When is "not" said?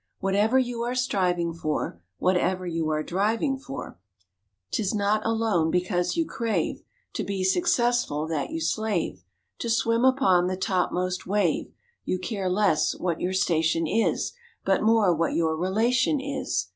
4.95-5.23